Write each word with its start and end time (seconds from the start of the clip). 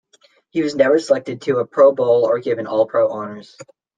He 0.49 0.63
was 0.63 0.73
never 0.75 0.97
selected 0.97 1.41
to 1.43 1.59
a 1.59 1.65
Pro-Bowl 1.67 2.25
or 2.25 2.39
given 2.39 2.65
All-Pro 2.65 3.07
honours. 3.11 3.55